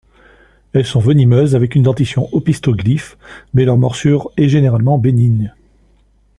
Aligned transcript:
Elles 0.73 0.87
sont 0.87 0.99
venimeuses 0.99 1.53
avec 1.55 1.75
une 1.75 1.83
dentition 1.83 2.27
opisthoglyphe, 2.31 3.19
mais 3.53 3.65
leur 3.65 3.77
morsure 3.77 4.31
est 4.35 4.47
généralement 4.49 4.97
bénigne. 4.97 5.53